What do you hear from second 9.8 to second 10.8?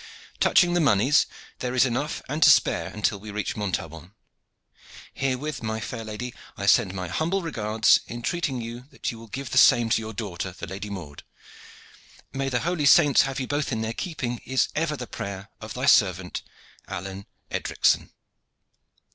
to your daughter, the